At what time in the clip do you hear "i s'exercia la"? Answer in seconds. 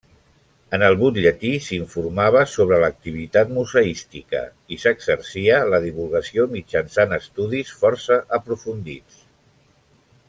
4.77-5.81